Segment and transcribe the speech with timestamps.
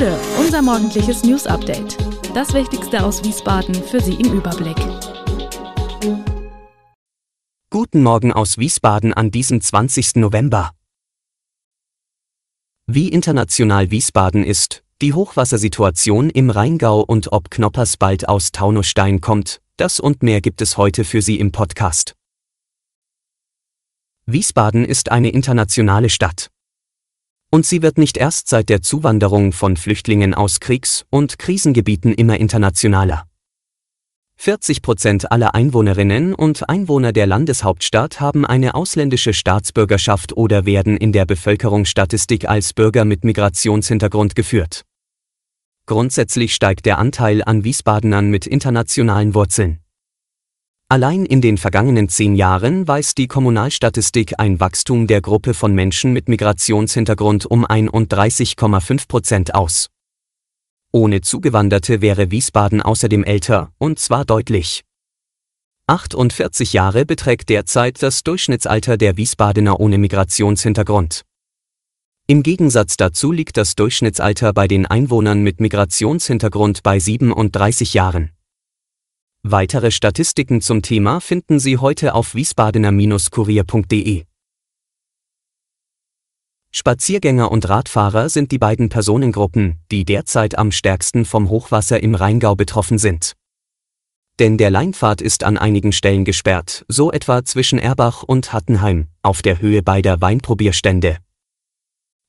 [0.00, 1.98] Bude, unser morgendliches News Update.
[2.34, 4.78] Das Wichtigste aus Wiesbaden für Sie im Überblick.
[7.68, 10.16] Guten Morgen aus Wiesbaden an diesem 20.
[10.16, 10.70] November.
[12.86, 19.60] Wie international Wiesbaden ist, die Hochwassersituation im Rheingau und ob Knoppers bald aus Taunusstein kommt,
[19.76, 22.14] das und mehr gibt es heute für Sie im Podcast.
[24.24, 26.50] Wiesbaden ist eine internationale Stadt.
[27.50, 32.38] Und sie wird nicht erst seit der Zuwanderung von Flüchtlingen aus Kriegs- und Krisengebieten immer
[32.38, 33.26] internationaler.
[34.36, 41.12] 40 Prozent aller Einwohnerinnen und Einwohner der Landeshauptstadt haben eine ausländische Staatsbürgerschaft oder werden in
[41.12, 44.86] der Bevölkerungsstatistik als Bürger mit Migrationshintergrund geführt.
[45.84, 49.80] Grundsätzlich steigt der Anteil an Wiesbadenern mit internationalen Wurzeln.
[50.92, 56.12] Allein in den vergangenen zehn Jahren weist die Kommunalstatistik ein Wachstum der Gruppe von Menschen
[56.12, 59.86] mit Migrationshintergrund um 31,5 Prozent aus.
[60.90, 64.82] Ohne Zugewanderte wäre Wiesbaden außerdem älter, und zwar deutlich.
[65.86, 71.22] 48 Jahre beträgt derzeit das Durchschnittsalter der Wiesbadener ohne Migrationshintergrund.
[72.26, 78.32] Im Gegensatz dazu liegt das Durchschnittsalter bei den Einwohnern mit Migrationshintergrund bei 37 Jahren.
[79.42, 84.24] Weitere Statistiken zum Thema finden Sie heute auf wiesbadener-kurier.de.
[86.70, 92.54] Spaziergänger und Radfahrer sind die beiden Personengruppen, die derzeit am stärksten vom Hochwasser im Rheingau
[92.54, 93.34] betroffen sind.
[94.38, 99.40] Denn der Leinpfad ist an einigen Stellen gesperrt, so etwa zwischen Erbach und Hattenheim, auf
[99.40, 101.16] der Höhe beider Weinprobierstände.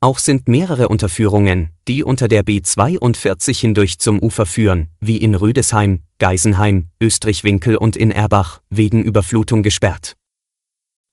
[0.00, 6.02] Auch sind mehrere Unterführungen, die unter der B42 hindurch zum Ufer führen, wie in Rüdesheim,
[6.18, 10.14] Geisenheim, Österreich-Winkel und in Erbach, wegen Überflutung gesperrt.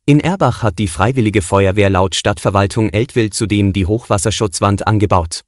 [0.06, 5.44] In Erbach hat die Freiwillige Feuerwehr laut Stadtverwaltung Eltville zudem die Hochwasserschutzwand angebaut.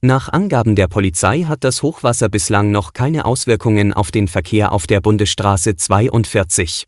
[0.00, 4.86] Nach Angaben der Polizei hat das Hochwasser bislang noch keine Auswirkungen auf den Verkehr auf
[4.86, 6.87] der Bundesstraße 42.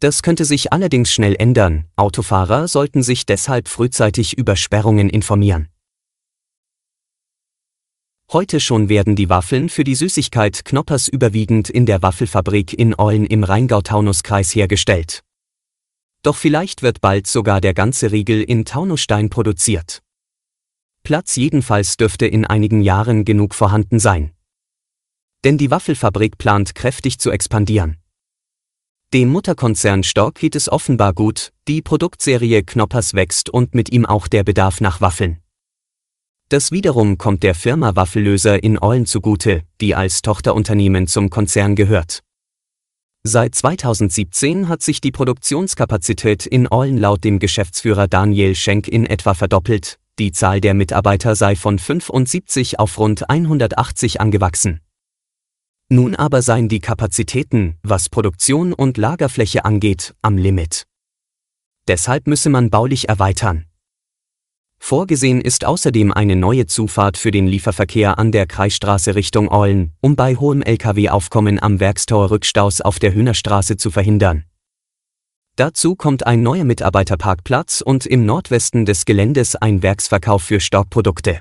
[0.00, 5.68] Das könnte sich allerdings schnell ändern, Autofahrer sollten sich deshalb frühzeitig über Sperrungen informieren.
[8.30, 13.26] Heute schon werden die Waffeln für die Süßigkeit Knoppers überwiegend in der Waffelfabrik in Eulen
[13.26, 15.24] im Rheingau-Taunus-Kreis hergestellt.
[16.22, 20.02] Doch vielleicht wird bald sogar der ganze Riegel in Taunusstein produziert.
[21.02, 24.32] Platz jedenfalls dürfte in einigen Jahren genug vorhanden sein.
[25.44, 27.96] Denn die Waffelfabrik plant kräftig zu expandieren.
[29.14, 34.28] Dem Mutterkonzern Stork geht es offenbar gut, die Produktserie Knoppers wächst und mit ihm auch
[34.28, 35.38] der Bedarf nach Waffeln.
[36.50, 42.22] Das wiederum kommt der Firma Waffellöser in Eulen zugute, die als Tochterunternehmen zum Konzern gehört.
[43.22, 49.32] Seit 2017 hat sich die Produktionskapazität in Eulen laut dem Geschäftsführer Daniel Schenk in etwa
[49.32, 54.82] verdoppelt, die Zahl der Mitarbeiter sei von 75 auf rund 180 angewachsen.
[55.90, 60.86] Nun aber seien die Kapazitäten, was Produktion und Lagerfläche angeht, am Limit.
[61.86, 63.64] Deshalb müsse man baulich erweitern.
[64.78, 70.14] Vorgesehen ist außerdem eine neue Zufahrt für den Lieferverkehr an der Kreisstraße Richtung Eulen, um
[70.14, 74.44] bei hohem Lkw-Aufkommen am Werkstor Rückstaus auf der Hühnerstraße zu verhindern.
[75.56, 81.40] Dazu kommt ein neuer Mitarbeiterparkplatz und im Nordwesten des Geländes ein Werksverkauf für Stockprodukte.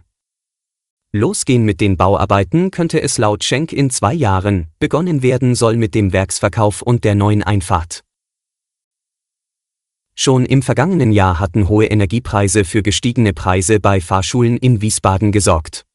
[1.13, 5.95] Losgehen mit den Bauarbeiten könnte es laut Schenk in zwei Jahren, begonnen werden soll mit
[5.95, 8.03] dem Werksverkauf und der neuen Einfahrt.
[10.15, 15.85] Schon im vergangenen Jahr hatten hohe Energiepreise für gestiegene Preise bei Fahrschulen in Wiesbaden gesorgt.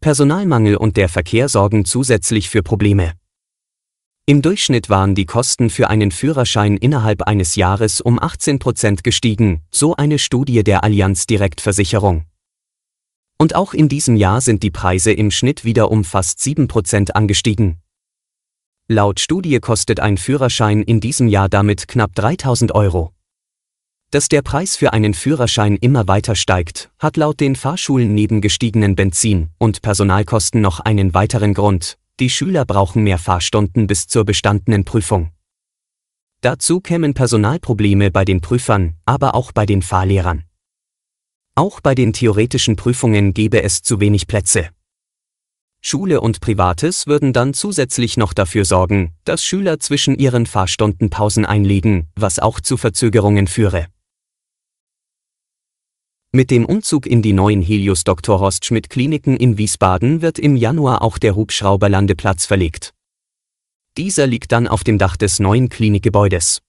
[0.00, 3.14] Personalmangel und der Verkehr sorgen zusätzlich für Probleme.
[4.26, 9.62] Im Durchschnitt waren die Kosten für einen Führerschein innerhalb eines Jahres um 18 Prozent gestiegen,
[9.72, 12.24] so eine Studie der Allianz Direktversicherung.
[13.42, 17.82] Und auch in diesem Jahr sind die Preise im Schnitt wieder um fast 7% angestiegen.
[18.86, 23.10] Laut Studie kostet ein Führerschein in diesem Jahr damit knapp 3000 Euro.
[24.12, 28.94] Dass der Preis für einen Führerschein immer weiter steigt, hat laut den Fahrschulen neben gestiegenen
[28.94, 31.98] Benzin- und Personalkosten noch einen weiteren Grund.
[32.20, 35.32] Die Schüler brauchen mehr Fahrstunden bis zur bestandenen Prüfung.
[36.42, 40.44] Dazu kämen Personalprobleme bei den Prüfern, aber auch bei den Fahrlehrern.
[41.54, 44.70] Auch bei den theoretischen Prüfungen gäbe es zu wenig Plätze.
[45.82, 51.44] Schule und Privates würden dann zusätzlich noch dafür sorgen, dass Schüler zwischen ihren Fahrstunden Pausen
[51.44, 53.88] einlegen, was auch zu Verzögerungen führe.
[56.32, 58.40] Mit dem Umzug in die neuen Helios Dr.
[58.40, 62.94] Horst Schmidt Kliniken in Wiesbaden wird im Januar auch der Hubschrauberlandeplatz verlegt.
[63.98, 66.62] Dieser liegt dann auf dem Dach des neuen Klinikgebäudes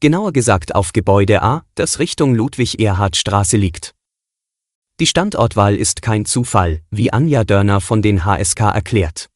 [0.00, 3.94] genauer gesagt auf Gebäude A, das Richtung Ludwig-Erhard-Straße liegt.
[5.00, 9.28] Die Standortwahl ist kein Zufall, wie Anja Dörner von den HSK erklärt.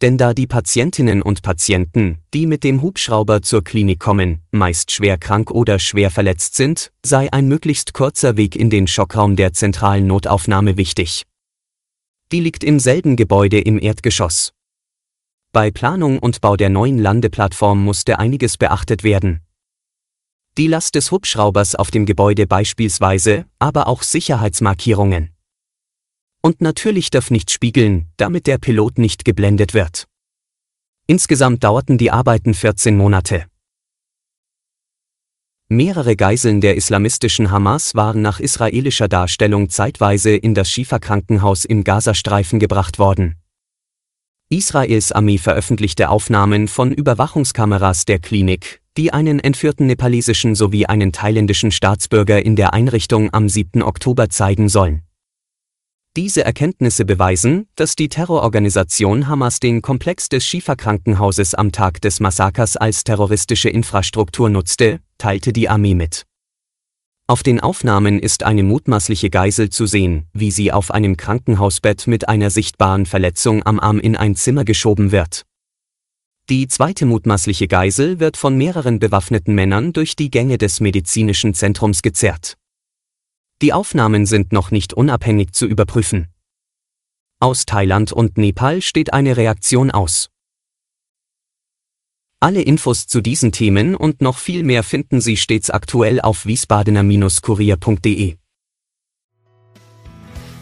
[0.00, 5.18] Denn da die Patientinnen und Patienten, die mit dem Hubschrauber zur Klinik kommen, meist schwer
[5.18, 10.06] krank oder schwer verletzt sind, sei ein möglichst kurzer Weg in den Schockraum der zentralen
[10.06, 11.24] Notaufnahme wichtig.
[12.30, 14.52] Die liegt im selben Gebäude im Erdgeschoss.
[15.52, 19.40] Bei Planung und Bau der neuen Landeplattform musste einiges beachtet werden.
[20.58, 25.30] Die Last des Hubschraubers auf dem Gebäude beispielsweise, aber auch Sicherheitsmarkierungen.
[26.42, 30.08] Und natürlich darf nicht spiegeln, damit der Pilot nicht geblendet wird.
[31.06, 33.46] Insgesamt dauerten die Arbeiten 14 Monate.
[35.68, 42.58] Mehrere Geiseln der islamistischen Hamas waren nach israelischer Darstellung zeitweise in das Schifa-Krankenhaus im Gazastreifen
[42.58, 43.36] gebracht worden.
[44.48, 51.70] Israels Armee veröffentlichte Aufnahmen von Überwachungskameras der Klinik, die einen entführten nepalesischen sowie einen thailändischen
[51.70, 53.80] Staatsbürger in der Einrichtung am 7.
[53.80, 55.02] Oktober zeigen sollen.
[56.16, 62.76] Diese Erkenntnisse beweisen, dass die Terrororganisation Hamas den Komplex des Schifa-Krankenhauses am Tag des Massakers
[62.76, 66.26] als terroristische Infrastruktur nutzte, teilte die Armee mit.
[67.28, 72.28] Auf den Aufnahmen ist eine mutmaßliche Geisel zu sehen, wie sie auf einem Krankenhausbett mit
[72.28, 75.44] einer sichtbaren Verletzung am Arm in ein Zimmer geschoben wird.
[76.50, 82.00] Die zweite mutmaßliche Geisel wird von mehreren bewaffneten Männern durch die Gänge des medizinischen Zentrums
[82.00, 82.56] gezerrt.
[83.60, 86.28] Die Aufnahmen sind noch nicht unabhängig zu überprüfen.
[87.38, 90.30] Aus Thailand und Nepal steht eine Reaktion aus.
[92.40, 98.36] Alle Infos zu diesen Themen und noch viel mehr finden Sie stets aktuell auf wiesbadener-kurier.de.